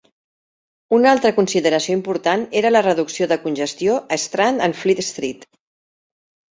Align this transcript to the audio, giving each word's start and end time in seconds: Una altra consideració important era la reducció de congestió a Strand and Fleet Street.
Una 0.97 1.11
altra 1.15 1.31
consideració 1.41 1.97
important 1.99 2.47
era 2.63 2.73
la 2.73 2.81
reducció 2.89 3.31
de 3.35 3.41
congestió 3.47 4.01
a 4.19 4.21
Strand 4.29 4.69
and 4.69 4.83
Fleet 4.83 5.09
Street. 5.13 5.49